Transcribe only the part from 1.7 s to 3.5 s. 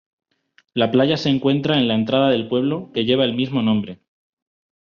en la entrada del pueblo que lleva el